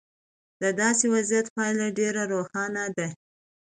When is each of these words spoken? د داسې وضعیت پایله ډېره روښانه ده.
د 0.61 0.63
داسې 0.81 1.05
وضعیت 1.15 1.47
پایله 1.55 1.87
ډېره 1.99 2.23
روښانه 2.33 2.85
ده. 2.97 3.07